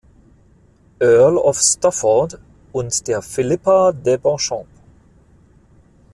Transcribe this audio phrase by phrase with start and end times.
[0.99, 2.39] Earl of Stafford,
[2.71, 4.65] und der Philippa de Beauchamp.